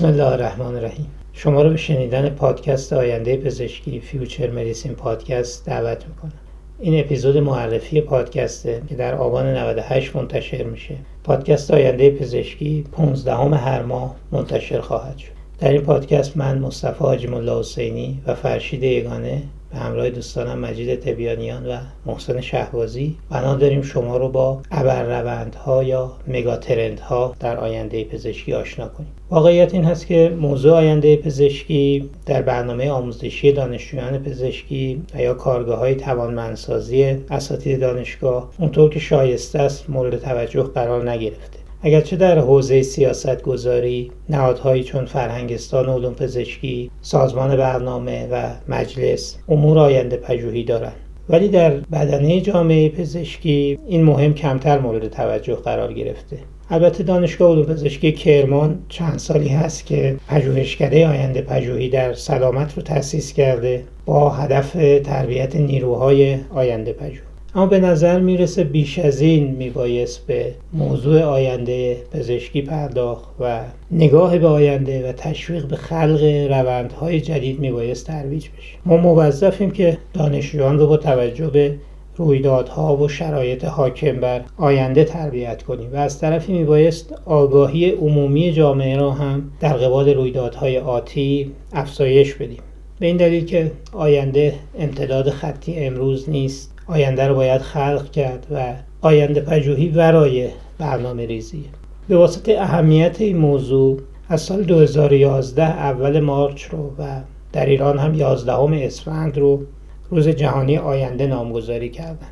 [0.00, 1.06] بسم الله الرحمن الرحیم.
[1.32, 6.32] شما رو به شنیدن پادکست آینده پزشکی Future Medicine Podcast دعوت می‌کنم.
[6.78, 10.94] این اپیزود معرفی پادکسته که در آبان 98 منتشر میشه.
[11.24, 15.32] پادکست آینده پزشکی 15 هر ماه منتشر خواهد شد.
[15.58, 17.28] در این پادکست من مصطفی حاجی
[17.60, 19.42] حسینی و فرشید یگانه
[19.72, 23.16] به همراه دوستانم مجید تبیانیان و محسن شهبازی.
[23.30, 29.10] بنا داریم شما رو با ابرروندها یا megatrend ها در آینده پزشکی آشنا کنیم.
[29.30, 35.78] واقعیت این هست که موضوع آینده پزشکی در برنامه آموزشی دانشجویان پزشکی و یا کارگاه
[35.78, 41.59] های توانمندسازی اساتید دانشگاه اونطور که شایسته است مورد توجه قرار نگرفته.
[41.82, 49.78] اگرچه در حوزه سیاست گذاری نهادهایی چون فرهنگستان علوم پزشکی، سازمان برنامه و مجلس امور
[49.78, 50.96] آینده پژوهی دارند.
[51.28, 56.38] ولی در بدنه جامعه پزشکی این مهم کمتر مورد توجه قرار گرفته.
[56.70, 62.82] البته دانشگاه علوم پزشکی کرمان چند سالی هست که پژوهشکده آینده پژوهی در سلامت رو
[62.82, 64.72] تأسیس کرده با هدف
[65.04, 71.96] تربیت نیروهای آینده پژوهی اما به نظر می‌رسه بیش از این میبایست به موضوع آینده
[72.12, 73.60] پزشکی پرداخت و
[73.90, 78.78] نگاه به آینده و تشویق به خلق روندهای جدید میبایست ترویج بشه.
[78.86, 81.74] ما موظفیم که دانشجویان رو با توجه به
[82.16, 88.96] رویدادها و شرایط حاکم بر آینده تربیت کنیم و از طرفی میبایست آگاهی عمومی جامعه
[88.96, 92.60] را هم در قبال رویدادهای آتی افزایش بدیم.
[92.98, 96.79] به این دلیل که آینده امتداد خطی امروز نیست.
[96.90, 101.64] آینده رو باید خلق کرد و آینده پژوهی ورای برنامه ریزی.
[102.08, 107.20] به واسطه اهمیت این موضوع از سال 2011 اول مارچ رو و
[107.52, 108.52] در ایران هم 11
[108.86, 109.62] اسفند رو
[110.10, 112.26] روز جهانی آینده نامگذاری کردن.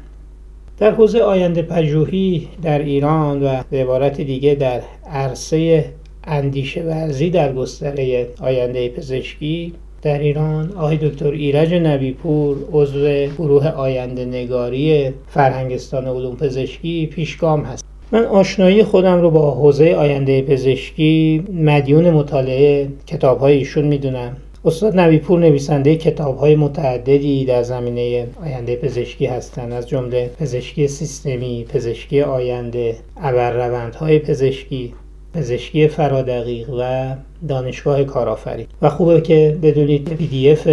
[0.78, 4.80] در حوزه آینده پژوهی در ایران و به عبارت دیگه در
[5.10, 5.84] عرصه
[6.24, 9.72] اندیشه ورزی در گستره آینده پزشکی
[10.03, 17.84] در ایران آقای دکتر ایرج نبیپور عضو گروه آینده نگاری فرهنگستان علوم پزشکی پیشگام هست.
[18.12, 24.36] من آشنایی خودم رو با حوزه آینده پزشکی مدیون مطالعه کتاب های ایشون می‌دونم.
[24.64, 31.65] استاد نبیپور نویسنده کتاب های متعددی در زمینه آینده پزشکی هستند از جمله پزشکی سیستمی،
[31.69, 34.94] پزشکی آینده، ابرروندهای پزشکی،
[35.34, 37.15] پزشکی فرادقیق و
[37.49, 38.66] دانشگاه کارآفرین.
[38.83, 40.66] و خوبه که بدونید PDF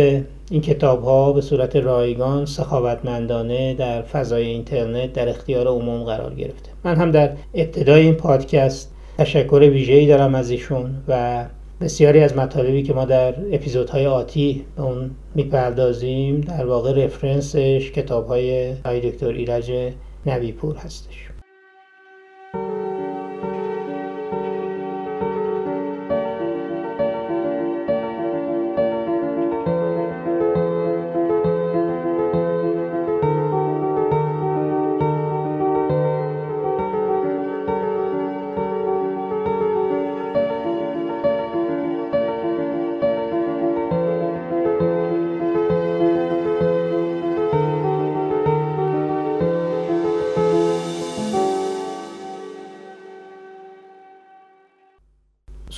[0.52, 6.70] این کتاب ها به صورت رایگان سخاوتمندانه در فضای اینترنت در اختیار عموم قرار گرفته.
[6.84, 11.46] من هم در ابتدای این پادکست تشکر ویژه‌ای دارم از ایشون و
[11.82, 17.91] بسیاری از مطالبی که ما در اپیزودهای آتی به اون می‌پردازیم در واقع reference ش
[17.92, 19.72] کتاب های دکتر ایرج
[20.26, 21.30] نویپور هستش.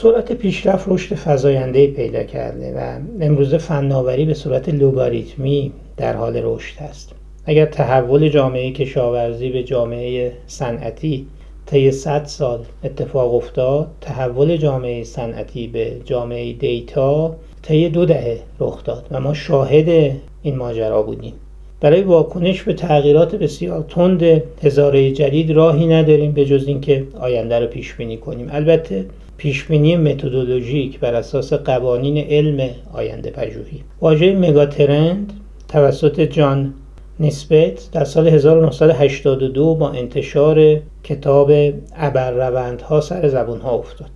[0.08, 6.76] سرعت پیشرفت رشد فزاینده پیدا کرده و امروز فناوری به صورت لوگاریتمی در حال رشد
[6.80, 7.12] است.
[7.46, 11.26] اگر تحول جامعه کشاورزی به جامعه صنعتی
[11.66, 18.84] طی 100 سال اتفاق افتاد تحول جامعه صنعتی به جامعه دیتا طی دو دهه رخ
[18.84, 20.12] داد و ما شاهد
[20.42, 21.34] این ماجرا بودیم.
[21.82, 24.24] برای واکنش به تغییرات بسیار تند
[24.64, 28.48] هزاره جدید راهی نداریم به جز اینکه آینده رو پیش بینی کنیم.
[28.52, 29.06] البته
[29.38, 33.84] پیشبینی متدولوژیک بر اساس قوانین علم آینده پژوهی.
[34.02, 35.34] واژه مگاترند
[35.68, 36.74] توسط جان
[37.20, 41.52] نسبت در سال 1982 با انتشار کتاب
[41.96, 44.10] ابرروندها سر زبون ها افتاد.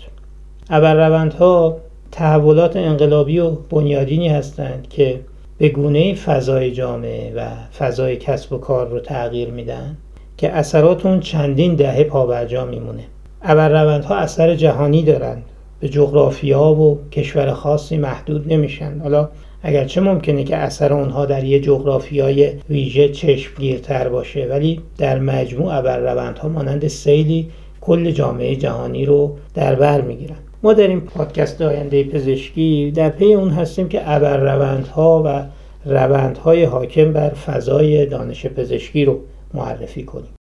[0.69, 1.77] ابرروندها
[2.11, 5.19] تحولات انقلابی و بنیادینی هستند که
[5.57, 9.97] به گونه فضای جامعه و فضای کسب و کار رو تغییر میدن
[10.37, 13.03] که اثرات اون چندین دهه پابرجا میمونه.
[13.43, 15.43] ابرروندها اثر جهانی دارند.
[15.79, 18.99] به جغرافیا و کشور خاصی محدود نمیشن.
[18.99, 19.29] حالا
[19.63, 26.47] اگرچه ممکنه که اثر اونها در یه جغرافیای ویژه چشمگیرتر باشه ولی در مجموع ابرروندها
[26.47, 27.47] مانند سیلی
[27.81, 30.35] کل جامعه جهانی رو در بر می‌گیرن.
[30.63, 35.45] ما در این پادکست آینده پزشکی در پی اون هستیم که ابرروندها و
[35.89, 39.19] روندهای حاکم بر فضای دانش پزشکی رو
[39.53, 40.40] معرفی کنیم.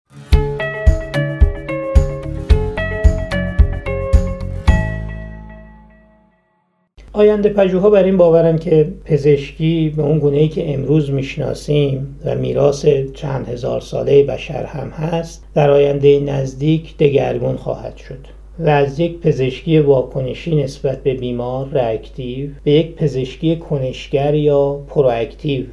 [7.17, 12.35] آینده پژوها بر این باورن که پزشکی به اون گونه ای که امروز می‌شناسیم و
[12.35, 18.19] میراث چند هزار ساله بشر هم هست در آینده نزدیک دگرگون خواهد شد
[18.59, 25.65] و از یک پزشکی واکنشی نسبت به بیمار رأکتیو به یک پزشکی کنشگر یا پرواکتیو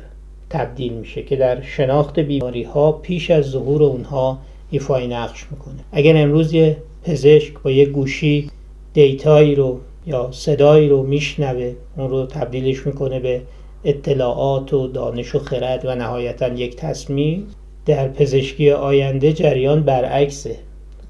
[0.49, 4.37] تبدیل میشه که در شناخت بیماری ها پیش از ظهور اونها
[4.71, 5.79] ایفای نقش می‌کنه.
[5.91, 8.49] اگر امروز یه پزشک با یک گوشی
[8.93, 13.41] دیتایی رو یا صدایی رو میشنوه اون رو تبدیلش می‌کنه به
[13.83, 17.47] اطلاعات و دانش و خرد و نهایتا یک تصمیم.
[17.85, 20.55] در پزشکی آینده جریان برعکسه.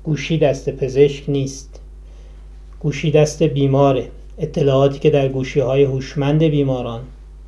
[0.04, 1.82] گوشی دست پزشک نیست.
[2.80, 4.08] گوشی دست بیماره.
[4.38, 7.02] اطلاعاتی که در گوشی های هوشمند بیماران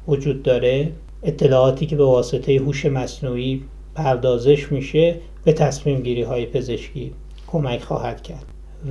[0.08, 0.92] وجود داره
[1.24, 3.62] اطلاعاتی که به واسطه هوش مصنوعی
[3.96, 7.12] پردازش میشه به تصمیم گیری های پزشکی
[7.48, 8.46] کمک خواهد کرد.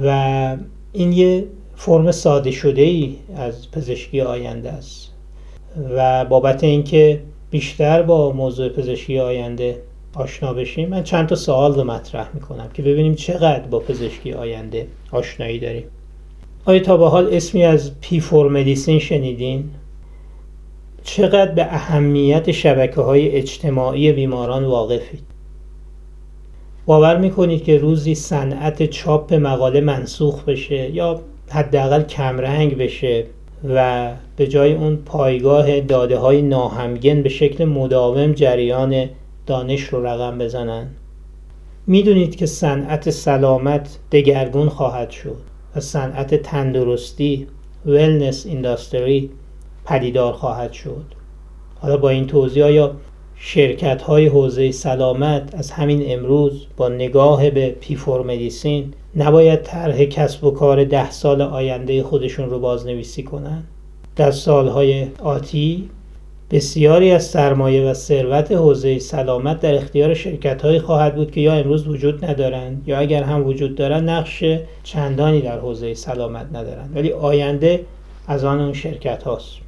[0.05, 0.57] و
[0.93, 1.45] این یه
[1.77, 5.11] فرم ساده شده ای از پزشکی آینده است
[5.97, 9.83] و بابت اینکه بیشتر با موضوع پزشکی آینده
[10.15, 14.87] آشنا بشیم من چند تا سوال رو مطرح می‌کنم که ببینیم چقدر با پزشکی آینده
[15.13, 15.85] آشنایی داریم
[16.65, 19.71] آیا تا به حال اسمی از پی فور مدیسین شنیدین؟
[21.03, 25.23] چقدر به اهمیت شبکه های اجتماعی بیماران واقفید؟
[26.87, 31.21] باور می‌کنید که روزی صنعت چاپ مقاله منسوخ بشه یا
[31.55, 33.25] حداقل کمرنگ بشه
[33.69, 39.07] و به جای اون پایگاه داده های ناهمگن به شکل مداوم جریان
[39.47, 40.87] دانش رو رقم بزنن.
[41.87, 45.37] می‌دونید که صنعت سلامت دگرگون خواهد شد
[45.77, 47.47] و صنعت تندرستی
[47.87, 49.31] ولنس اینداستری
[49.85, 51.05] پدیدار خواهد شد.
[51.81, 52.93] حالا با این توضیح یا
[53.47, 60.45] شرکت های حوزه سلامت از همین امروز با نگاه به پیفور مدیسین نباید طرح کسب
[60.45, 63.65] و کار ده سال آینده خودشون رو بازنویسی کنند.
[64.17, 65.89] در سالهای آتی
[66.51, 71.89] بسیاری از سرمایه و ثروت حوزه سلامت در اختیار شرکت خواهد بود که یا امروز
[71.89, 74.45] وجود ندارند یا اگر هم وجود دارند نقش
[74.83, 76.97] چندانی در حوزه سلامت ندارند.
[76.97, 77.85] ولی آینده
[78.29, 79.64] از آن اون شرکت هاست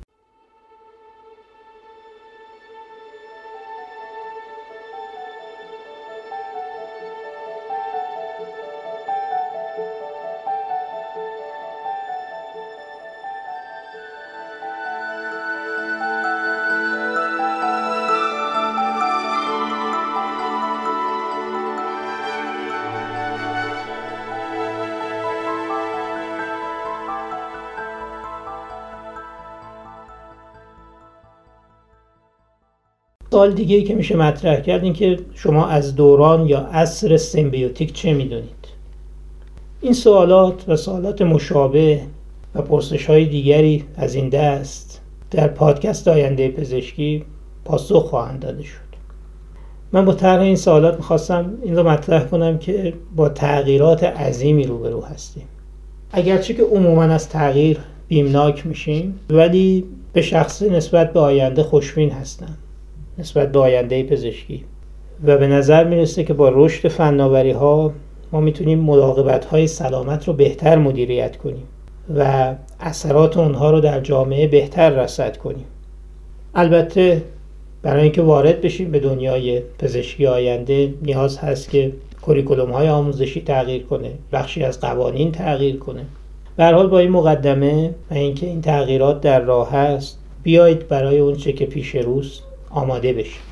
[33.37, 37.93] سوال دیگه ای که میشه مطرح کرد این که شما از دوران یا عصر سیمبیوتیک
[37.93, 38.69] چه می‌دونید؟
[39.81, 42.01] این سوالات و سوالات مشابه
[42.55, 45.01] و پرسش های دیگری از این دست
[45.31, 47.25] در پادکست آینده پزشکی
[47.65, 48.97] پاسخ خواهند داده شد.
[49.93, 55.05] من با طرح این سوالات می‌خواستم این رو مطرح کنم که با تغییرات عظیمی روبرو
[55.05, 55.45] هستیم.
[56.13, 57.79] اگرچه که عموما از تغییر
[58.09, 62.59] بیمناک میشیم ولی به شخصی نسبت به آینده خوشبین هستم.
[63.19, 64.65] نسبت به آینده پزشکی.
[65.25, 67.93] و به نظر می‌رسه که با رشد فناوری ها
[68.33, 71.65] ما می‌تونیم مراقبت های سلامت رو بهتر مدیریت کنیم
[72.17, 75.65] و اثرات اونها رو در جامعه بهتر رصد کنیم.
[76.55, 77.23] البته
[77.83, 81.93] برای اینکه وارد بشیم به دنیای پزشکی آینده نیاز هست که
[82.23, 86.05] کوریکولوم های آموزشی تغییر کنه بخشی از قوانین تغییر کنه.
[86.57, 91.53] به حال با این مقدمه و اینکه این تغییرات در راه هست بیایید برای اونچه
[91.53, 93.46] که پیش روست آماده بشیم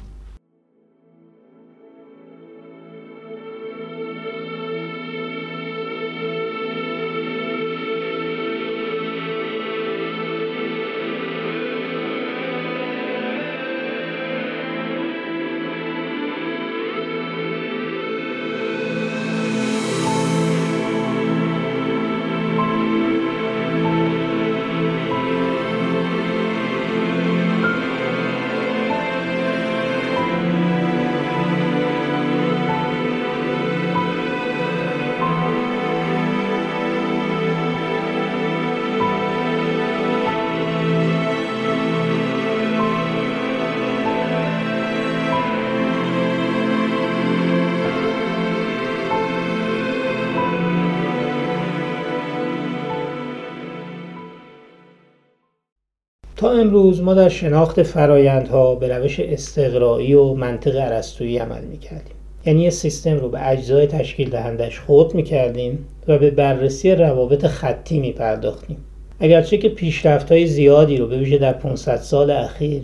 [56.45, 62.15] تا امروز ما در شناخت فرایندها به روش استقرایی و منطق عرستویی عمل می‌کردیم.
[62.47, 67.99] یعنی یه سیستم رو به اجزای تشکیل دهندش خود می‌کردیم و به بررسی روابط خطی
[67.99, 68.77] میپرداختیم.
[69.21, 72.83] اگرچه که پیشرفت های زیادی رو به ویژه در 500 سال اخیر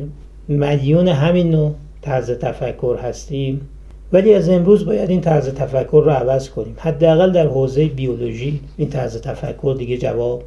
[0.49, 3.69] مدیون همین نوع طرز تفکر هستیم
[4.13, 6.75] ولی از امروز باید این طرز تفکر رو عوض کنیم.
[6.79, 10.43] حداقل در حوزه بیولوژی این طرز تفکر دیگه جواب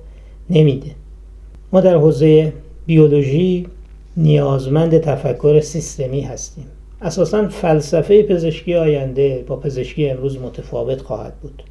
[0.49, 0.91] نمیده.
[1.73, 2.53] ما در حوزه
[2.85, 3.67] بیولوژی
[4.17, 6.65] نیازمند تفکر سیستمی هستیم.
[7.01, 11.63] اساسا فلسفه پزشکی آینده با پزشکی امروز متفاوت خواهد بود.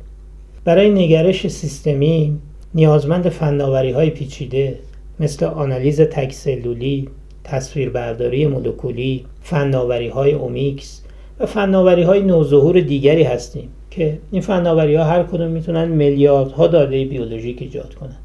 [0.64, 2.38] برای نگرش سیستمی
[2.75, 4.78] نیازمند فناوری های پیچیده
[5.21, 7.09] مثل آنالیز تکسلولی،
[7.45, 11.02] تصویربرداری مولکولی، فناوری های اومیکس
[11.40, 17.04] و فناوری های نوظهور دیگری هستیم که این فناوری ها هر کدوم می‌تونن میلیاردها داده
[17.04, 18.21] بیولوژیک ایجاد کنند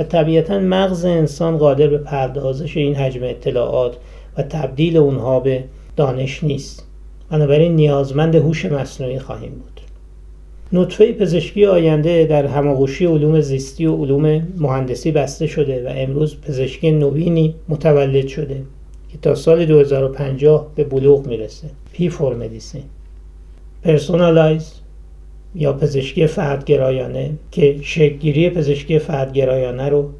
[0.00, 3.96] و طبیعتا مغز انسان قادر به پردازش این حجم اطلاعات
[4.36, 5.64] و تبدیل اونها به
[5.96, 6.86] دانش نیست.
[7.30, 9.80] بنابراین نیازمند هوش مصنوعی خواهیم بود.
[10.72, 16.90] نطفه پزشکی آینده در هماغوشی علوم زیستی و علوم مهندسی بسته شده و امروز پزشکی
[16.90, 18.62] نوینی متولد شده
[19.12, 21.68] که تا سال 2050 به بلوغ می‌رسه.
[21.92, 22.82] P4 medicine
[23.82, 24.72] personalized
[25.54, 30.10] یا پزشکی فردگرایانه که شکلگیری پزشکی فردگرایانه رو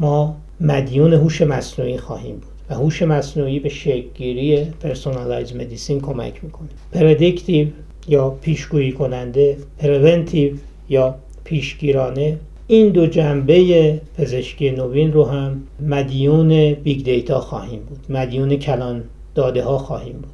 [0.00, 6.68] ما مدیون هوش مصنوعی خواهیم بود و هوش مصنوعی به شکلگیری personalized medicine کمک می‌کنه.
[6.92, 7.68] predictive
[8.08, 10.52] یا پیشگویی کننده preventive
[10.88, 11.14] یا
[11.44, 19.04] پیشگیرانه این دو جنبه پزشکی نوین رو هم مدیون big data خواهیم بود مدیون کلان
[19.34, 20.32] داده ها خواهیم بود.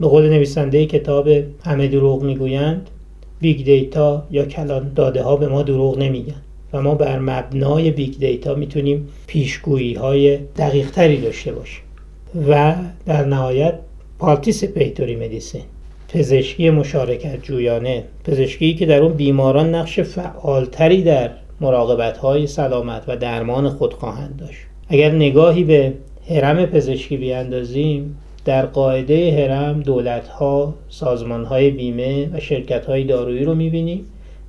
[0.00, 1.28] به قول نویسنده کتاب
[1.64, 2.90] همه دروغ می‌گویند
[3.40, 6.42] big data یا کلان داده ها به ما دروغ نمیگن
[6.72, 11.82] و ما بر مبنای big data می‌تونیم پیشگویی های دقیق تری داشته باشیم
[12.48, 12.74] و
[13.06, 13.74] در نهایت
[14.18, 15.62] participatory medicine
[16.08, 21.30] پزشکی مشارکت جویانه پزشکی که در اون بیماران نقش فعالتری در
[21.60, 24.58] مراقبت های سلامت و درمان خود خواهند داشت.
[24.88, 25.92] اگر نگاهی به
[26.28, 33.44] هرم پزشکی بیاندازیم در قاعده هرم دولت ها سازمان های بیمه و شرکت های دارویی
[33.44, 34.04] رو می‌بینیم.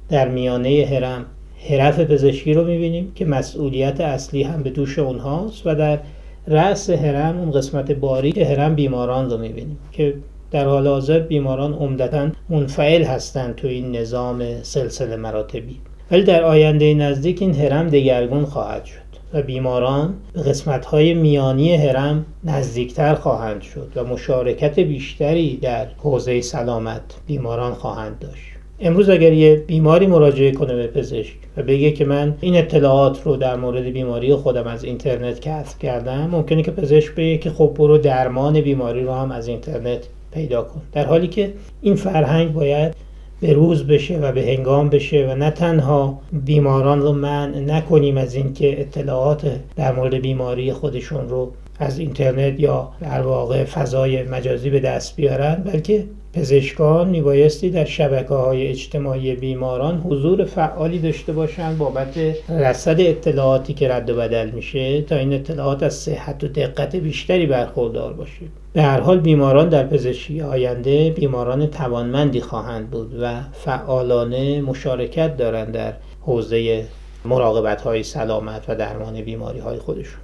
[0.09, 1.25] در میانه هرم
[1.69, 5.99] حرف پزشکی رو می‌بینیم که مسئولیت اصلی هم به دوش اونهاست و در
[6.47, 10.13] رأس هرم اون قسمت باریک هرم بیماران رو می‌بینیم که
[10.51, 15.75] در حال حاضر بیماران عمدتا منفعل هستند تو این نظام سلسله مراتبی.
[16.11, 19.10] ولی در آینده نزدیک این هرم دگرگون خواهد شد.
[19.33, 26.41] و بیماران به قسمت های میانی هرم نزدیکتر خواهند شد و مشارکت بیشتری در حوزه
[26.41, 28.51] سلامت بیماران خواهند داشت.
[28.79, 33.35] امروز اگر یه بیماری مراجعه کنه به پزشک و بگه که من این اطلاعات رو
[33.35, 37.97] در مورد بیماری خودم از اینترنت کسب کردم ممکنه که پزشک بگه که خب برو
[37.97, 40.81] درمان بیماری رو هم از اینترنت پیدا کن.
[40.91, 42.93] در حالی که این فرهنگ باید
[43.41, 48.35] به روز بشه و به هنگام بشه و نه تنها بیماران رو منع نکنیم از
[48.35, 54.79] اینکه اطلاعات در مورد بیماری خودشون رو از اینترنت یا در واقع فضای مجازی به
[54.79, 62.17] دست بیارن بلکه پزشکان میبایستی در شبکه های اجتماعی بیماران حضور فعالی داشته باشند بابت
[62.49, 67.45] رصد اطلاعاتی که رد و بدل میشه تا این اطلاعات از صحت و دقت بیشتری
[67.45, 68.60] برخوردار باشه.
[68.73, 75.71] به هر حال بیماران در پزشکی آینده بیماران توانمندی خواهند بود و فعالانه مشارکت دارند
[75.71, 76.85] در حوزه
[77.25, 80.19] مراقبت های سلامت و درمان بیماری های خودشون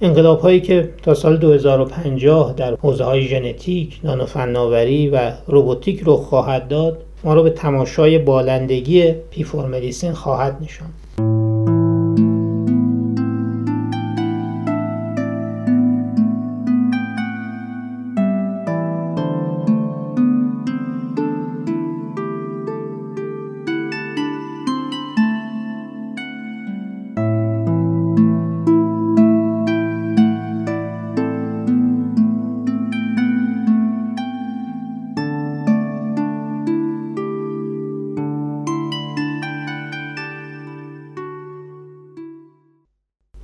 [0.00, 6.68] انقلاب هایی که تا سال 2050 در حوزه های ژنتیک، نانوفناوری و روبوتیک رو خواهد
[6.68, 9.80] داد ما رو به تماشای بالندگی پیفور
[10.12, 11.01] خواهد نشاند.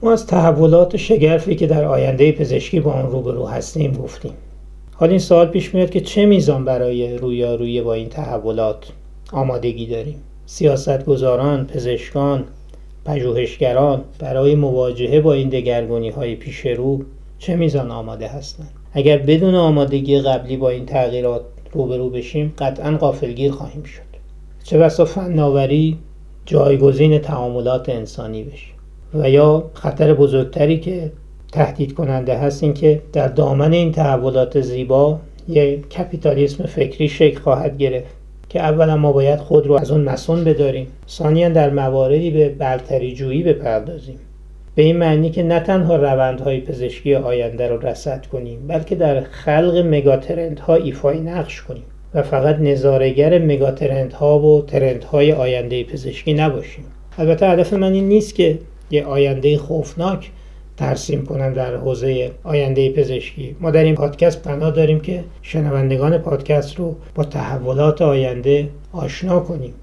[0.08, 4.32] از تحولات شگرفی که در آینده پزشکی با آن روبرو هستیم گفتیم.
[4.94, 8.92] حال این سوال پیش میاد که چه میزان برای رویارویی با این تحولات
[9.32, 12.44] آمادگی داریم؟ سیاستگزاران پزشکان
[13.04, 17.02] پژوهشگران برای مواجهه با این دگرگونی های پیش رو
[17.38, 23.52] چه میزان آماده هستند؟ اگر بدون آمادگی قبلی با این تغییرات روبرو بشیم قطعا قافلگیر
[23.52, 24.08] خواهیم شد.
[24.64, 25.98] چه بسا فناوری
[26.46, 28.77] جایگزین تعاملات انسانی بشه.
[29.14, 31.12] و یا خطر بزرگتری که
[31.52, 37.78] تهدید کننده هست این که در دامن این تحولات زیبا یک کپیتالیسم فکری شکل خواهد
[37.78, 38.14] گرفت
[38.48, 43.14] که اولا ما باید خود رو از اون مسون بداریم ثانیا در مواردی به برتری
[43.14, 44.18] جویی بپردازیم.
[44.74, 49.86] به این معنی که نه تنها روندهای پزشکی آینده رو رصد کنیم بلکه در خلق
[49.86, 51.84] مگاترندها ایفای نقش کنیم
[52.14, 56.84] و فقط نظارگر مگاترندها و ترندهای آینده پزشکی نباشیم.
[57.18, 58.58] البته هدف من این نیست که
[58.90, 60.30] یه آینده خوفناک
[60.76, 63.56] ترسیم کنم در حوزه آینده پزشکی.
[63.60, 69.74] ما در این پادکست پناه داریم که شنوندگان پادکست رو با تحولات آینده آشنا کنیم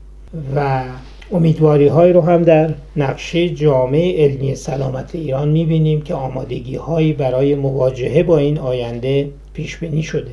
[0.55, 0.83] و
[1.31, 7.55] امیدواری های رو هم در نقشه جامعه علمی سلامت ایران می‌بینیم که آمادگی هایی برای
[7.55, 10.31] مواجهه با این آینده پیش بینی شده.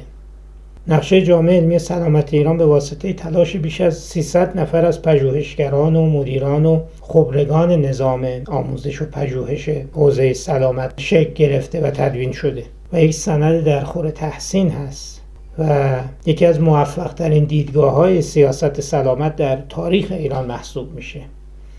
[0.89, 6.07] نقشه جامعه علمی سلامت ایران به واسطه تلاش بیش از 300 نفر از پژوهشگران و
[6.07, 13.03] مدیران و خبرگان نظام آموزش و پژوهش حوزه سلامت شکل گرفته و تدوین شده و
[13.03, 15.23] یک سند در خور تحسین هست
[15.59, 15.95] و
[16.27, 21.21] یکی از موفق ترین دیدگاه های سیاست سلامت در تاریخ ایران محسوب میشه.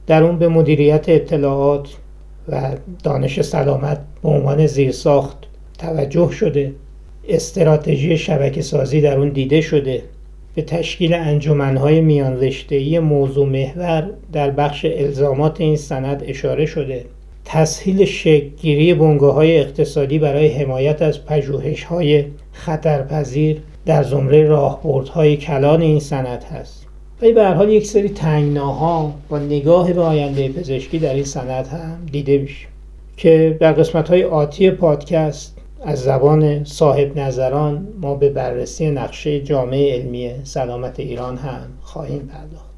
[0.08, 1.90] در اون به مدیریت اطلاعات
[2.50, 2.72] و
[3.04, 5.38] دانش سلامت به عنوان زیرساخت
[5.78, 6.74] توجه شده.
[7.28, 10.04] استراتژی شبکه سازی در اون دیده شده.
[10.56, 17.06] به تشکیل انجمنهای میان رشته‌ای موضوع محور در بخش الزامات این سند اشاره شده.
[17.46, 25.82] تسهیل شکلگیری بنگاه های اقتصادی برای حمایت از پژوهش های خطرپذیر در زمره راهبردهای کلان
[25.82, 26.86] این سند هست.
[27.22, 31.98] ولی به حال یک سری تنگناها با نگاه به آینده پزشکی در این سند هم
[32.12, 32.68] دیده میشه
[33.18, 35.53] که در قسمت های آتی پادکست
[35.86, 42.74] از زبان صاحب نظران ما به بررسی نقشه جامعه علمی سلامت ایران هم خواهیم پرداخت.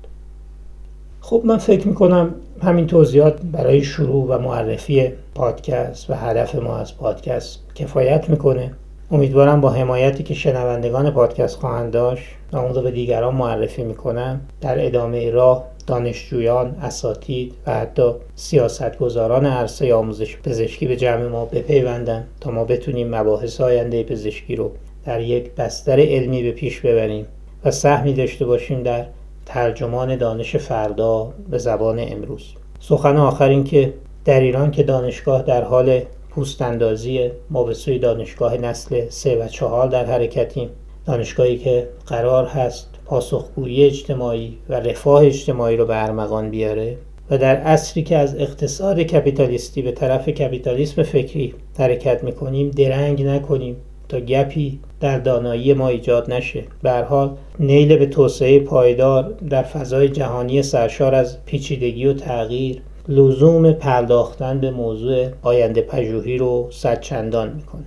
[1.21, 6.97] خب من فکر می‌کنم همین توضیحات برای شروع و معرفی پادکست و هدف ما از
[6.97, 8.71] پادکست کفایت می‌کنه.
[9.11, 14.41] امیدوارم با حمایتی که شنوندگان پادکست خواهند داشت و اون رو به دیگران معرفی می‌کنم
[14.61, 22.27] در ادامه راه دانشجویان، اساتید و حتی سیاستگزاران عرصه آموزش پزشکی به جمع ما بپیوندن
[22.41, 24.71] تا ما بتونیم مباحث آینده پزشکی رو
[25.05, 27.25] در یک بستر علمی به پیش ببریم
[27.65, 29.05] و سهمی داشته باشیم در
[29.45, 32.53] ترجمان دانش فردا به زبان امروز.
[32.79, 33.93] سخن آخر این که
[34.25, 39.47] در ایران که دانشگاه در حال پوست اندازی ما به سوی دانشگاه نسل سه و
[39.47, 40.69] چهار در حرکتیم.
[41.05, 46.97] دانشگاهی که قرار هست پاسخگویی اجتماعی و رفاه اجتماعی رو به ارمغان بیاره
[47.31, 53.75] و در عصری که از اقتصاد کپیتالیستی به طرف کپیتالیسم فکری حرکت می‌کنیم درنگ نکنیم
[54.09, 56.63] تا گپی در دانایی ما ایجاد نشه.
[56.83, 63.71] به حال نیل به توسعه پایدار در فضای جهانی سرشار از پیچیدگی و تغییر لزوم
[63.71, 67.85] پرداختن به موضوع آینده پژوهی رو صدچندان می‌کنه.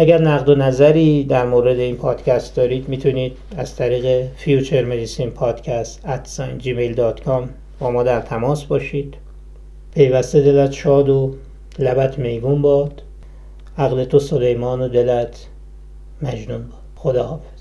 [0.00, 6.00] اگر نقد و نظری در مورد این پادکست دارید می‌تونید از طریق فیوچر مدیسین پادکست
[6.04, 9.14] at gmail.com با ما در تماس باشید.
[9.94, 11.34] پیوسته دلت شاد و
[11.78, 13.02] لبت میگون باد.
[13.78, 15.46] عقل تو سلیمان و دلت
[16.22, 16.80] مجنون باد.
[16.96, 17.57] خدا حافظ